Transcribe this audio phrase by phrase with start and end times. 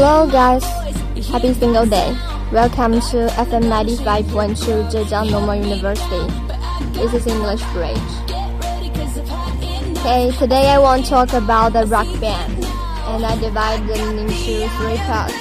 [0.00, 0.64] Hello guys,
[1.28, 2.16] happy single day.
[2.50, 6.24] Welcome to FM 95.2 Zhejiang Normal University.
[6.96, 8.10] This is English Bridge.
[10.00, 12.64] Okay, today I want to talk about the rock band,
[13.12, 15.36] and I divide them into three parts.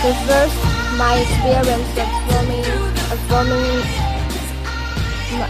[0.00, 0.56] The first,
[0.96, 2.64] my experience of forming,
[3.12, 3.84] of forming,
[5.36, 5.48] my,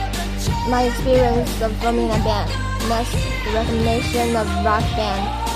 [0.67, 2.51] my experience of forming a band.
[2.91, 5.48] Next, the recognition of rock band.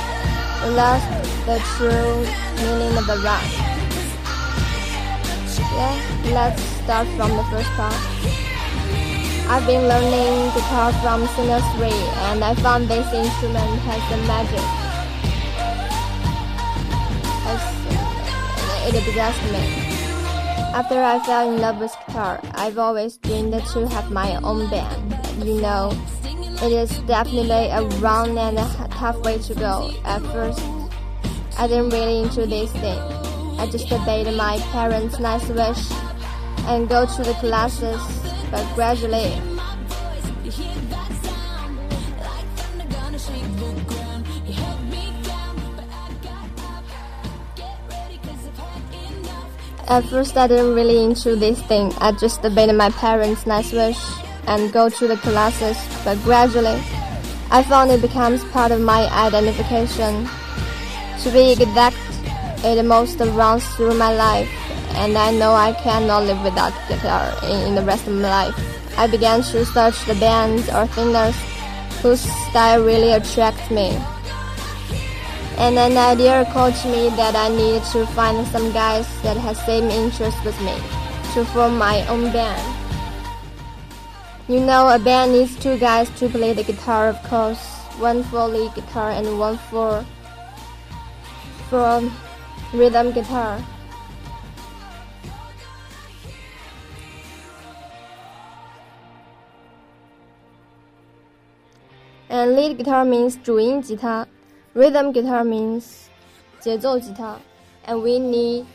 [0.63, 1.03] Last,
[1.45, 2.23] the true
[2.63, 3.43] meaning of the rock.
[5.75, 7.93] Yeah, let's start from the first part.
[9.51, 11.89] I've been learning guitar from Singer 3
[12.31, 14.67] and I found this instrument has a magic.
[17.51, 17.63] As
[18.63, 19.93] uh, it possessed me.
[20.75, 25.45] After I fell in love with guitar, I've always dreamed to have my own band.
[25.45, 25.91] You know,
[26.63, 29.91] it is definitely a long and a tough way to go.
[30.05, 30.63] At first,
[31.59, 32.99] I didn't really into this thing.
[33.59, 35.91] I just obeyed my parents' nice wish
[36.69, 38.01] and go to the classes,
[38.53, 39.35] but gradually.
[49.89, 51.93] At first, I didn't really into this thing.
[51.99, 53.99] I just obeyed my parents' nice wish
[54.47, 56.83] and go to the classes, but gradually,
[57.51, 60.29] I found it becomes part of my identification.
[61.23, 61.97] To be exact,
[62.65, 64.49] it most runs through my life,
[64.97, 68.99] and I know I cannot live without guitar in, the rest of my life.
[68.99, 71.37] I began to search the bands or singers
[72.03, 73.97] whose style really attracts me.
[75.59, 79.57] And an idea occurred to me that I needed to find some guys that had
[79.59, 80.75] same interest with me
[81.35, 82.82] to form my own band.
[84.48, 87.60] You know, a band needs two guys to play the guitar, of course,
[88.00, 90.06] one for lead guitar and one for
[91.70, 92.02] for
[92.74, 93.60] rhythm guitar.
[102.30, 104.26] And lead guitar means 主音吉他,
[104.74, 106.08] rhythm guitar means
[106.62, 107.38] 节奏吉他,
[107.86, 108.66] and we need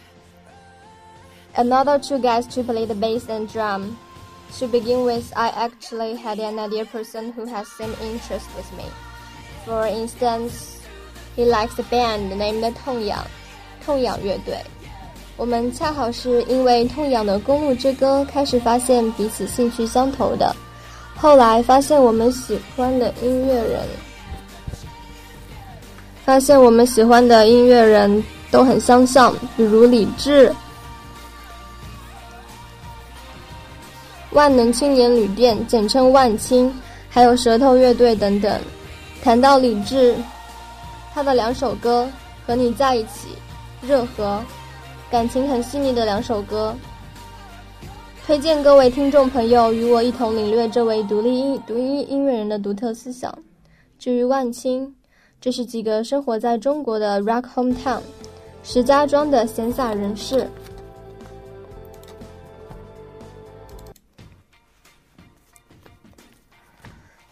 [1.56, 3.97] another two guys to play the bass and drum.
[4.59, 8.85] To begin with, I actually had an idea person who has same interest with me.
[9.66, 10.80] For instance,
[11.35, 13.19] he likes a band named 痛仰，
[13.86, 14.57] 痛仰乐队。
[15.36, 20.56] 我们恰好是因为痛仰的《公路之歌》开始发现彼此兴趣相投的，
[21.16, 23.88] 后来发现我们喜欢的音乐人，
[26.25, 30.52] 发现我们喜欢的音乐人都很相像，比如李志。
[34.38, 36.72] 万能青年旅店，简称万青，
[37.09, 38.62] 还有舌头乐队等等。
[39.20, 40.16] 谈到李志，
[41.12, 42.08] 他的两首歌
[42.48, 43.30] 《和你在一起》
[43.90, 44.40] 《热河》，
[45.12, 46.72] 感情很细腻的两首歌，
[48.28, 53.36] 推荐各位听众朋友与我一同领略这位独立音独音音乐人的独特思想。
[53.98, 54.94] 至于万青，
[55.42, 58.02] 这是几个生活在中国的 Rock Hometown，
[58.62, 60.48] 石家庄的闲散人士。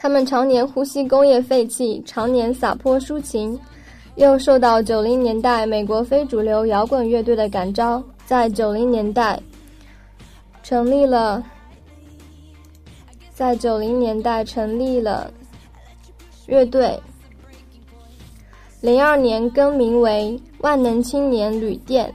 [0.05, 3.59] 他们常年呼吸工业废气，常年洒泼抒情，
[4.17, 9.41] 又受到九零年代美国非主流摇滚乐队的感召，在九零年代
[10.61, 11.43] 成立了，
[13.33, 15.33] 在九零年代成立了
[16.45, 16.99] 乐队，
[18.81, 22.13] 零二年更名为万能青年旅店。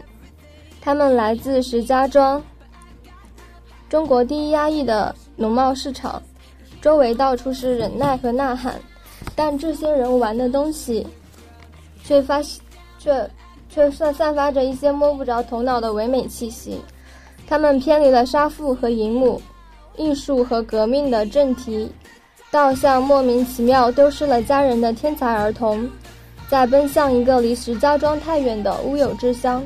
[0.81, 2.41] 他们来自石家庄，
[3.89, 6.23] 中国第一压抑的农贸市场。
[6.81, 8.81] 周围到处是忍耐和呐喊，
[9.35, 11.07] 但这些人玩的东西，
[12.05, 12.41] 却发
[12.99, 13.31] 却
[13.69, 16.81] 却散散发着一些摸不着头脑的唯美气息。
[17.47, 19.41] 他们偏离了杀父和银幕、
[19.97, 21.91] 艺术和革命的正题，
[22.51, 25.89] 倒像莫名其妙丢失了家人的天才儿童，
[26.49, 29.63] 在奔向一个离石家庄太远的乌有之乡。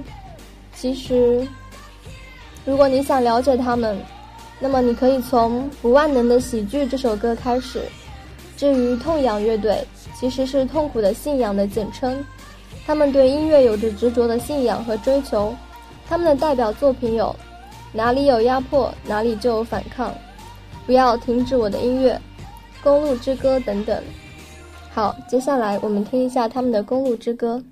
[0.75, 1.47] 其实，
[2.65, 3.97] 如果你想了解他们，
[4.65, 7.83] 那么你可以从《不万能的喜剧》这首歌开始。
[8.57, 9.87] 至于痛仰乐队，
[10.19, 12.25] 其实是痛苦的信仰的简称。
[12.87, 15.55] 他们对音乐有着执着的信仰和追求。
[16.09, 17.27] 他们的代表作品有
[17.93, 20.09] 《哪里有压迫，哪里就有反抗》
[20.87, 22.15] 《不要停止我的音乐》
[22.83, 24.03] 《公路之歌》等等。
[24.91, 27.63] 好，接下来我们听一下他们的《公路之歌》。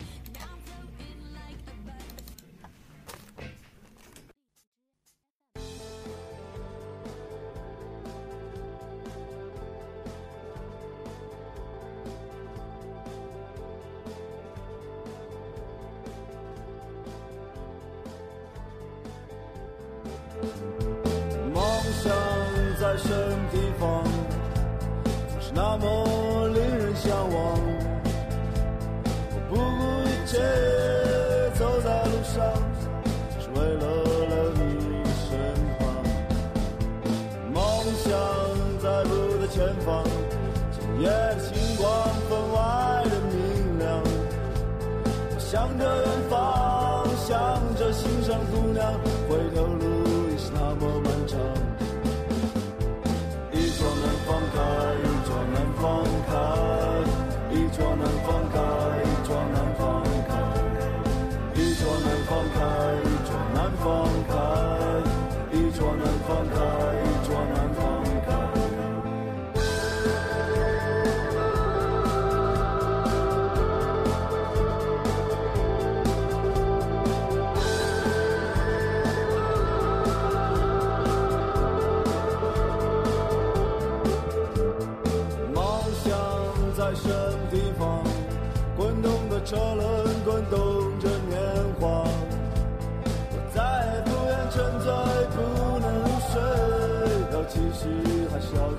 [97.82, 97.88] 时
[98.30, 98.70] 还小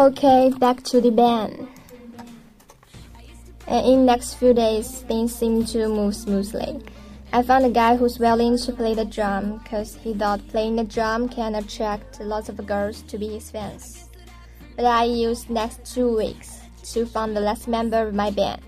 [0.00, 1.68] Okay, back to the band.
[3.66, 6.80] And in next few days, things seem to move smoothly.
[7.34, 10.84] I found a guy who's willing to play the drum because he thought playing the
[10.84, 14.08] drum can attract lots of girls to be his fans.
[14.74, 16.60] But I used next two weeks
[16.94, 18.62] to find the last member of my band.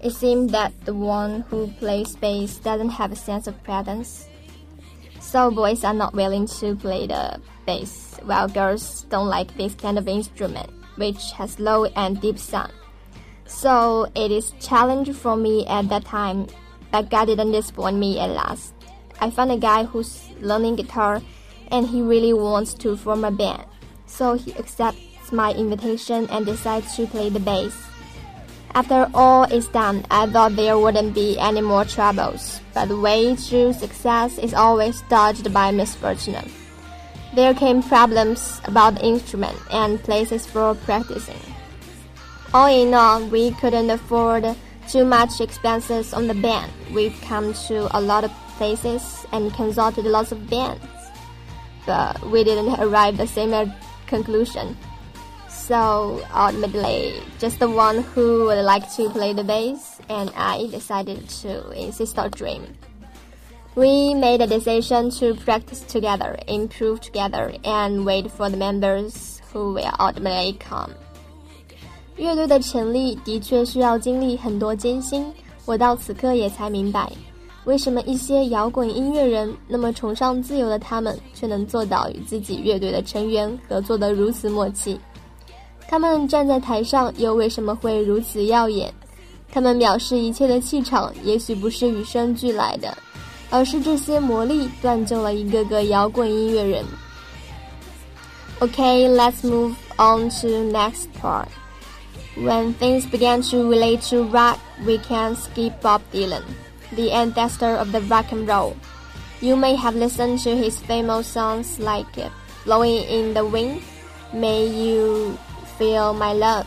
[0.00, 4.26] It seemed that the one who plays bass doesn't have a sense of presence.
[5.20, 9.98] So boys are not willing to play the bass, while girls don't like this kind
[9.98, 12.72] of instrument, which has low and deep sound.
[13.46, 16.48] So it is challenge for me at that time,
[16.92, 18.74] but God didn't disappoint me at last.
[19.20, 21.22] I found a guy who's learning guitar,
[21.70, 23.64] and he really wants to form a band.
[24.06, 27.74] So he accepts my invitation and decides to play the bass.
[28.74, 33.34] After all is done, I thought there wouldn't be any more troubles, but the way
[33.34, 36.48] to success is always dodged by misfortune.
[37.38, 41.38] There came problems about the instrument and places for practicing.
[42.52, 44.56] All in all, we couldn't afford
[44.88, 46.72] too much expenses on the band.
[46.92, 50.84] We've come to a lot of places and consulted lots of bands,
[51.86, 53.72] but we didn't arrive the same
[54.08, 54.76] conclusion.
[55.48, 61.28] So ultimately, just the one who would like to play the bass, and I decided
[61.46, 62.66] to insist on dream.
[63.78, 69.72] We made a decision to practice together, improve together, and wait for the members who
[69.72, 70.90] will ultimately come.
[72.16, 75.32] 乐队的成立的确需要经历很多艰辛，
[75.64, 77.12] 我到此刻也才明白，
[77.66, 84.98] 为什么一些摇滚音乐人那么崇尚自由的他们，却能做到与自己乐队的成员合作得如此默契。
[85.86, 88.92] 他们站在台上又为什么会如此耀眼？
[89.52, 92.98] 他们藐视一切的气场，也许不是与生俱来的，
[93.50, 96.84] 而是这些魔力锻就了一个个摇滚音乐人。
[98.60, 101.48] Okay, let's move on to next part.
[102.36, 106.42] When things began to relate to rock, we can skip Bob Dylan,
[106.94, 108.76] the ancestor of the rock and roll.
[109.40, 112.06] You may have listened to his famous songs like
[112.64, 113.82] Blowing in the Wind,
[114.32, 115.38] Make You
[115.78, 116.66] Feel My Love,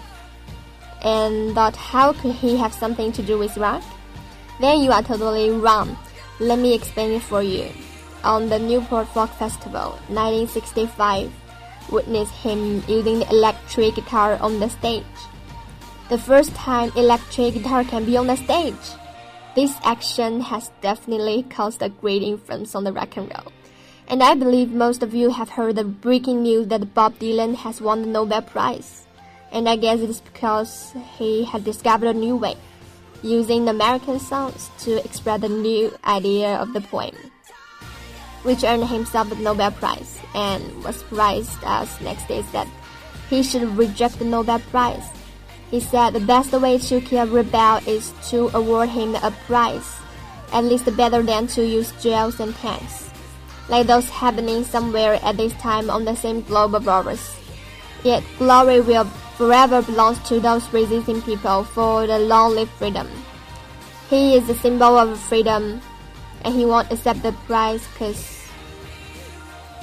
[1.04, 3.84] and thought how could he have something to do with rock?
[4.60, 5.98] Then you are totally wrong.
[6.42, 7.70] Let me explain it for you.
[8.26, 11.32] On the Newport Folk Festival, 1965,
[11.90, 15.06] witness him using the electric guitar on the stage
[16.12, 18.76] the first time electric guitar can be on the stage.
[19.56, 23.54] This action has definitely caused a great influence on the rock and roll.
[24.10, 27.80] And I believe most of you have heard the breaking news that Bob Dylan has
[27.80, 29.08] won the Nobel Prize.
[29.54, 32.58] And I guess it is because he had discovered a new way,
[33.24, 37.16] using American songs to express the new idea of the poem,
[38.44, 42.68] which earned himself the Nobel Prize and was praised as next day that
[43.30, 45.10] he should reject the Nobel Prize
[45.72, 49.88] he said the best way to kill a rebel is to award him a prize,
[50.52, 53.10] at least better than to use jails and tanks,
[53.70, 57.38] like those happening somewhere at this time on the same globe of ours.
[58.04, 59.06] Yet glory will
[59.38, 63.08] forever belong to those resisting people for the long-lived freedom.
[64.10, 65.82] He is the symbol of freedom,
[66.44, 68.50] and he won't accept the prize because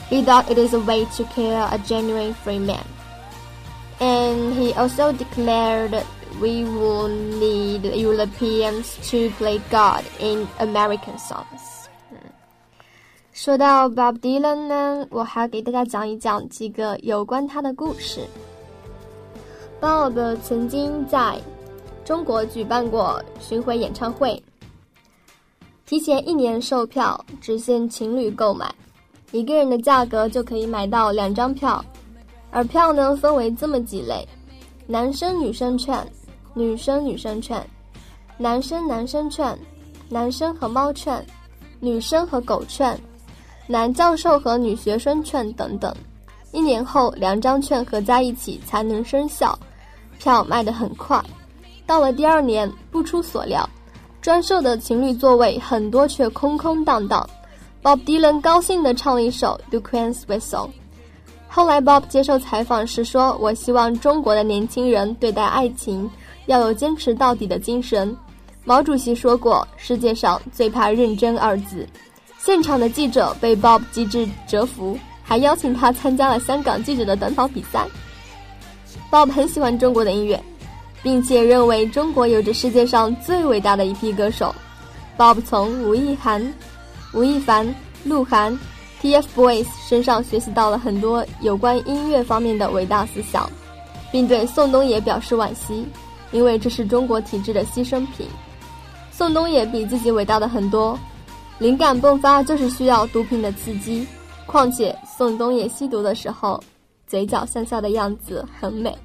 [0.08, 2.86] he thought it is a way to kill a genuine free man
[4.00, 5.94] and he also declared
[6.40, 11.77] we will need Europeans to play God in American songs.
[13.38, 18.26] 说到 Bob Dylan 呢，我还要给大家讲一讲几个有关他的故事。
[19.80, 21.38] Bob 曾经在
[22.04, 24.42] 中国举办过巡回演唱会，
[25.86, 28.74] 提前一年售票，只限情侣购买，
[29.30, 31.82] 一个人的价格就可以买到两张票。
[32.50, 34.26] 而票呢，分为这么几类：
[34.84, 36.04] 男生女生券、
[36.54, 37.64] 女生女生券、
[38.36, 39.56] 男生男生券、
[40.08, 41.24] 男生和猫券、
[41.78, 43.00] 女生和狗券、
[43.70, 45.94] 男教授和女学生券等等。
[46.52, 49.56] 一年后，两张券合在一起才能生效，
[50.18, 51.22] 票卖得很快。
[51.86, 53.68] 到了第二年，不出所料，
[54.22, 57.28] 专售的情侣座位很多却空空荡荡。
[57.82, 60.66] Bob Dylan 高兴地唱了一首《The Queen's Whistle》。
[61.46, 66.10] 后来，Bob 接受采访时说：“我希望中国的年轻人对待爱情
[66.46, 68.16] 要有坚持到底的精神。”
[68.64, 71.86] 毛主席说过：“世界上最怕认真二字。”
[72.48, 77.86] 现场的记者被 Bob 机智折服，还邀请他参加了香港记者的短跑比赛。
[79.10, 80.42] Bob 很喜欢中国的音乐，
[81.02, 84.54] 并且认为中国有着世界上最伟大的一批歌手。
[85.18, 86.42] Bob 从吴亦涵、
[87.12, 87.68] 吴亦凡、
[88.02, 88.58] 鹿晗。
[89.02, 93.46] TFBOYS 身上学习到了很多有关音乐方面的伟大思想，
[94.10, 95.86] 并对宋冬野表示惋惜，
[96.32, 98.26] 因为这是中国体制的牺牲品。
[99.12, 100.98] 宋冬野比自己伟大的很多，
[101.58, 104.06] 灵感迸发就是需要毒品的刺激。
[104.46, 106.62] 况且宋冬野吸毒的时候，
[107.06, 108.96] 嘴角向下的样子很美。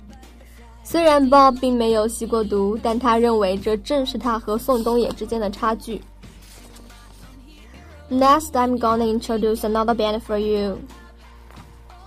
[0.85, 6.01] 虽然 Bob 并没有吸过毒，但他认为这正是他和宋冬野之间的差距。
[8.09, 10.77] Next, I'm gonna introduce another band for you.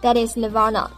[0.03, 0.91] That is Nirvana.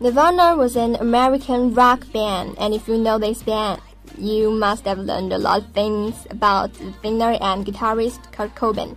[0.00, 3.78] Nirvana was an American rock band, and if you know this band,
[4.17, 8.95] you must have learned a lot of things about the singer and guitarist Kurt Cobain.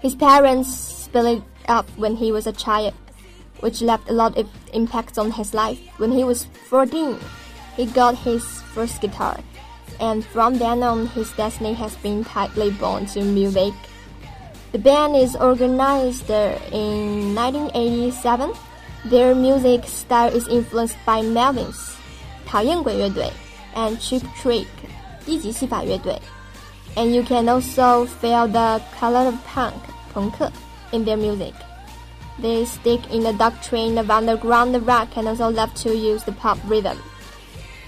[0.00, 2.94] His parents split up when he was a child,
[3.60, 5.78] which left a lot of impacts on his life.
[5.98, 7.18] When he was 14,
[7.76, 9.38] he got his first guitar,
[10.00, 13.74] and from then on, his destiny has been tightly bound to music
[14.76, 18.52] the band is organized in 1987.
[19.06, 21.96] Their music style is influenced by Melvins,
[22.44, 23.30] 讨厌鬼乐队
[23.74, 24.66] and Cheap Trick,
[25.24, 26.20] 低级戏法乐队.
[26.96, 29.74] And you can also feel the color of punk,
[30.12, 30.50] 朋克
[30.92, 31.54] in their music.
[32.40, 36.58] They stick in the doctrine of underground rock and also love to use the pop
[36.66, 36.98] rhythm.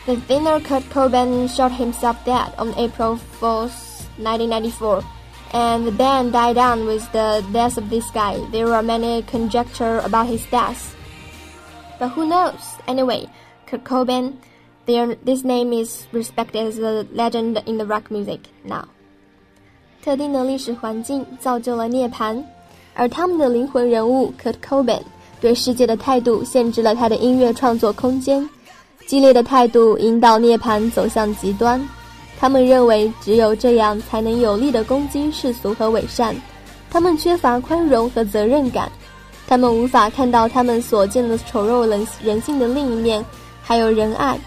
[0.07, 5.04] The thinner Kurt Cobain shot himself dead on April 4th, 1994
[5.52, 8.38] and the band died down with the death of this guy.
[8.50, 10.95] There are many conjecture about his death.
[11.99, 12.76] But who knows?
[12.87, 13.28] Anyway,
[13.66, 14.37] Kurt Cobain,
[14.86, 18.86] their, this name is respected as a legend in the rock music now.
[20.04, 22.44] 特定的历史环境造就了涅槃，
[22.94, 25.02] 而他们的灵魂人物 Kurt Cobain
[25.40, 28.50] 对世界的态度限制了他的音乐创作空间，
[29.06, 31.82] 激烈的态度引导涅槃走向极端。
[32.38, 36.36] 他们认为，只有这样才能有力地攻击世俗和伪善。
[36.90, 38.92] 他们缺乏宽容和责任感，
[39.48, 43.24] 他们无法看到他们所见的丑陋人人性的另一面，
[43.62, 44.38] 还有仁爱。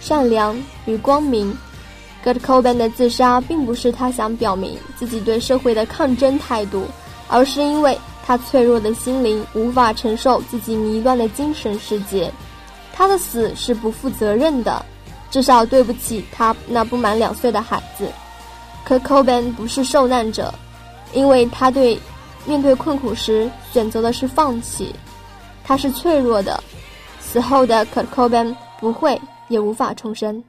[0.00, 1.56] 善良与光明。
[2.24, 6.84] Kurt Cobain 的自杀并不是他想表明自己对社会的抗争态度，
[7.28, 12.30] 而是因为他脆弱的心灵无法承受自己迷乱的精神世界。
[12.92, 14.84] 他的死是不负责任的，
[15.30, 18.06] 至少对不起他那不满两岁的孩子。
[18.86, 20.52] Kurt Cobain 不是受难者，
[21.14, 21.98] 因为他对
[22.44, 24.94] 面对困苦时选择的是放弃。
[25.64, 26.62] 他是脆弱的，
[27.18, 29.18] 死后的 Kurt Cobain 不会
[29.50, 30.42] 也无法重生。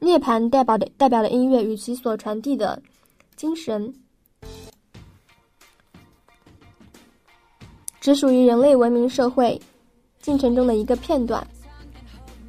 [0.00, 2.82] 涅槃代表的代表的音乐与其所传递的
[3.36, 3.94] 精神，
[8.00, 9.60] 只属于人类文明社会
[10.20, 11.46] 进程中的一个片段。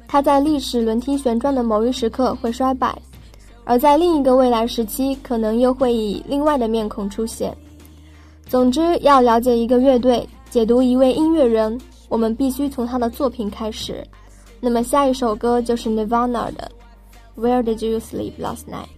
[0.08, 2.96] 它在历史轮替旋转的某一时刻会衰败，
[3.64, 7.56] 而在另一个未来时期，可能又会以另外的面孔出现。
[8.48, 14.04] 总之，要了解一个乐队，解读一位音乐人，我们必须从他的作品开始。
[14.64, 16.72] 那么，下一首歌就是 Nirvana 的。
[17.36, 18.88] Where did you sleep last night?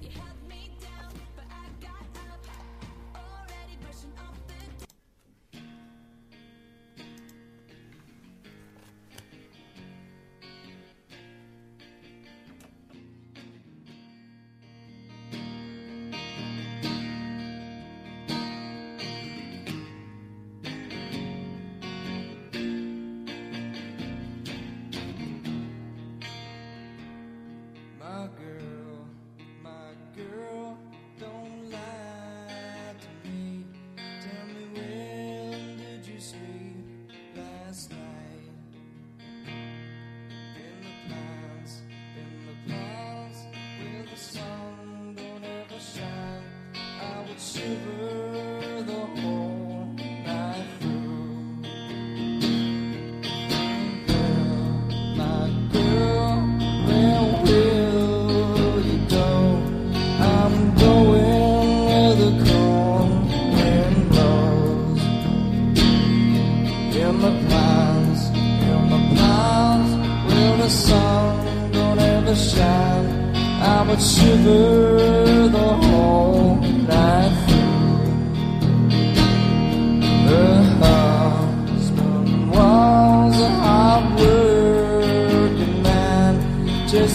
[47.66, 47.95] river.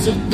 [0.01, 0.31] Sun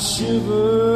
[0.00, 0.89] shiver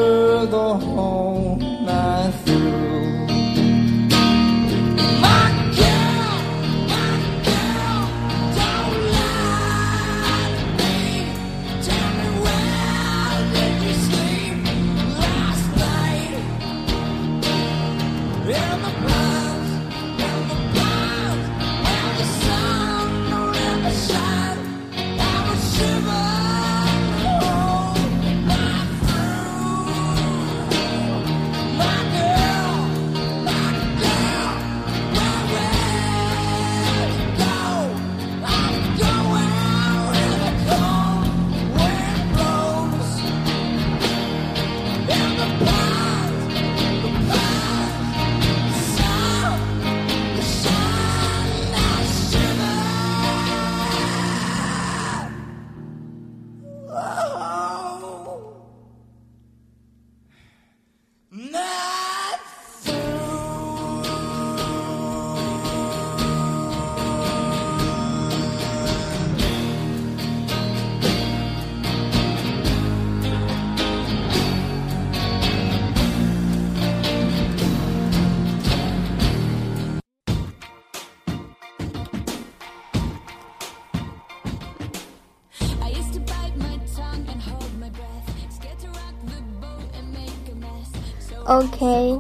[91.55, 92.19] Okay.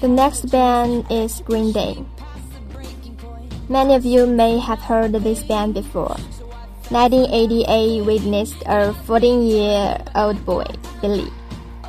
[0.00, 2.02] The next band is Green Day.
[3.68, 6.16] Many of you may have heard this band before.
[6.88, 10.64] 1988 witnessed a 14-year-old boy,
[11.02, 11.32] Billie,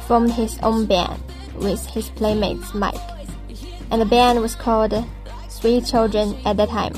[0.08, 1.24] formed his own band
[1.56, 3.00] with his playmates Mike,
[3.92, 4.94] and the band was called
[5.48, 6.96] Sweet Children at the time.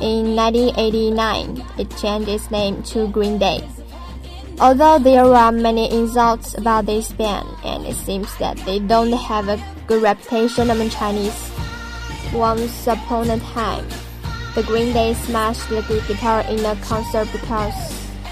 [0.00, 3.60] In 1989, it changed its name to Green Day.
[4.60, 9.48] Although there are many insults about this band, and it seems that they don't have
[9.48, 11.50] a good reputation among Chinese,
[12.32, 13.84] once upon a time,
[14.54, 17.74] the Green Day smashed the guitar in a concert because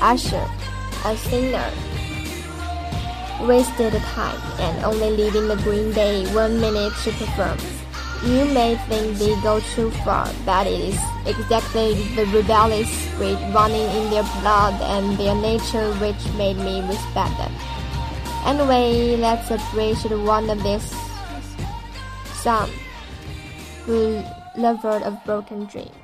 [0.01, 0.47] Usher,
[1.05, 1.71] a singer,
[3.47, 7.59] wasted time and only leaving the Green Day one minute to perform.
[8.25, 13.83] You may think they go too far, but it is exactly the rebellious spirit running
[13.83, 17.53] in their blood and their nature which made me respect them.
[18.45, 20.95] Anyway, let's appreciate one of these
[22.43, 22.71] some
[23.87, 24.23] who
[24.57, 26.02] lover of broken dreams.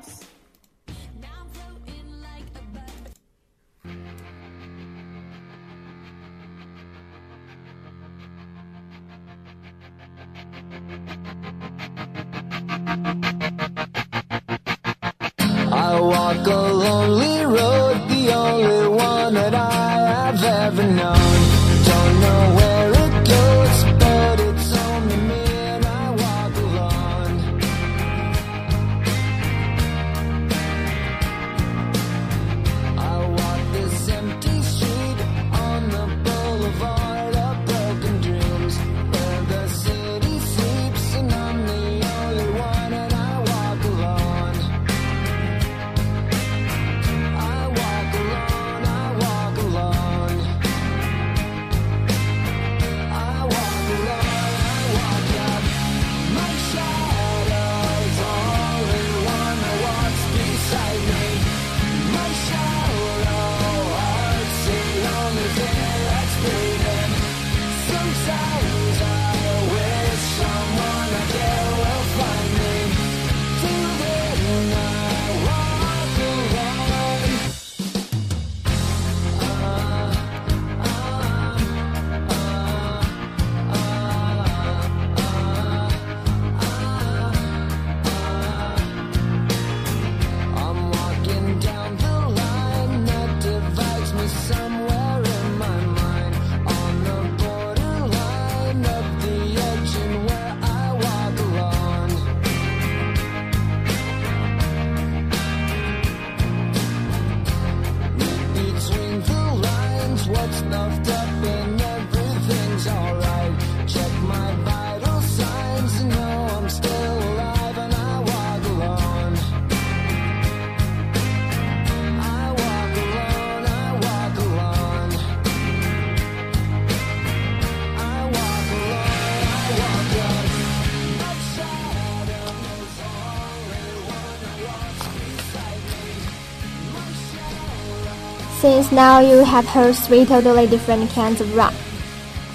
[138.90, 141.74] Now you have heard three totally different kinds of rock,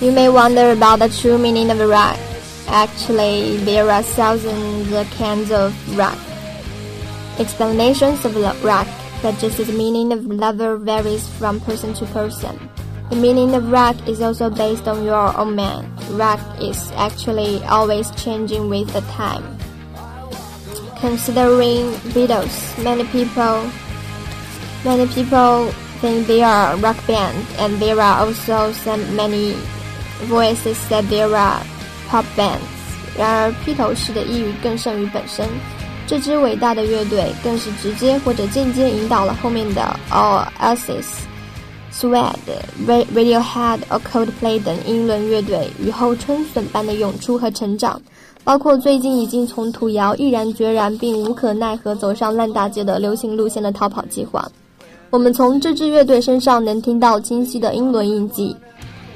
[0.02, 2.18] you may wonder about the true meaning of rock.
[2.68, 6.18] Actually, there are thousands of kinds of rock.
[7.38, 8.88] Explanations of rock,
[9.22, 12.58] but just the meaning of lover varies from person to person.
[13.12, 15.88] The meaning of rock is also based on your own mind.
[16.12, 19.46] Rock is actually always changing with the time.
[21.00, 23.70] Considering Beatles, many people
[24.84, 25.72] Many people
[26.04, 29.56] think they are rock band, and there are also some many
[30.28, 31.62] voices that there are
[32.10, 32.60] pop bands.
[33.18, 35.48] 然而，披头士的意语更胜于本身。
[36.06, 41.06] 这支伟大的乐队更是直接或者间接引导了后面的 Oasis、
[41.94, 42.36] Suede、
[42.86, 48.02] Ra- Radiohead、or Coldplay 等英伦乐队雨后春笋般的涌出和成长，
[48.44, 54.46] 包括最近已经从土窑毅然决然并无可奈何走上烂大街的流行路线的逃跑计划。
[55.14, 58.56] 我们从这支乐队身上能听到清晰的英伦印记。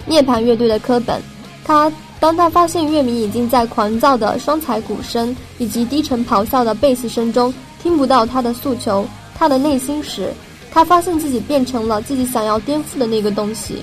[0.06, 1.20] 涅槃乐队的科本，
[1.64, 10.32] 他当他发现乐迷已经在狂躁的双踩鼓声以及低沉咆哮的贝斯声中听不到他的诉求、他的内心时，
[10.70, 13.82] 他发现自己变成了自己想要颠覆的那个东西。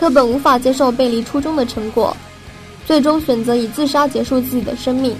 [0.00, 2.16] 科本无法接受背离初衷的成果，
[2.84, 5.14] 最终选择以自杀结束自己的生命。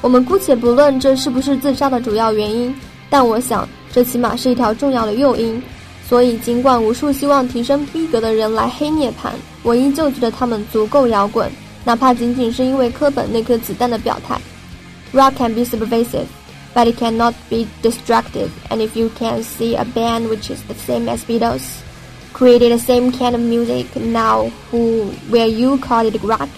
[0.00, 2.74] 我们姑且不论这是不是自杀的主要原因，
[3.08, 5.62] 但我想这起码是一条重要的诱因。
[6.08, 9.32] 所以，尽管无数希望提升逼格的人来黑涅槃，
[9.64, 11.50] 我依旧觉得他们足够摇滚，
[11.84, 14.40] 哪怕仅仅是因为科本那颗子弹的表态。
[15.12, 16.26] Rock can be subversive,
[16.72, 18.50] but it cannot be destructive.
[18.70, 21.64] And if you can see a band which is the same as Beatles,
[22.32, 26.48] created the same kind of music now, who will you call it rock?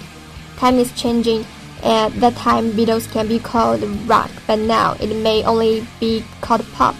[0.58, 1.46] Time is changing.
[1.83, 6.65] At that time, Beatles can be called rock, but now it may only be called
[6.73, 6.95] pop,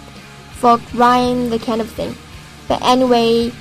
[0.60, 2.14] folk, rhyme, the kind of thing.
[2.68, 3.52] But anyway,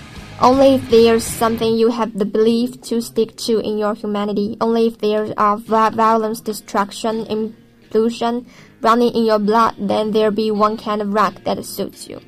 [0.41, 4.89] only if there's something you have the belief to stick to in your humanity, only
[4.89, 8.45] if there are violence, destruction, implosion
[8.81, 12.21] running in your blood, then there be one kind of rock that suits you.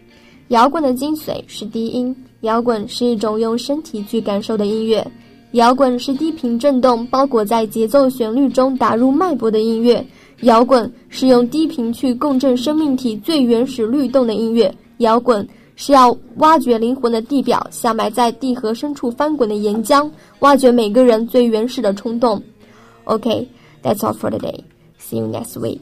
[0.49, 5.05] 摇滚的精髓是低音，摇滚是一种用身体去感受的音乐，
[5.52, 10.06] 摇滚是低频震动包裹在节奏旋律中打入脉搏的音乐，
[10.42, 15.48] 摇滚是用低频去共振生命体最原始律动的音乐，摇滚。
[15.82, 22.44] 是要挖掘灵魂的地表，像埋在地核深处翻滚的岩浆，挖掘每个人最原始的冲动。
[23.06, 24.60] OK，that's all for today.
[25.00, 25.80] See you next week.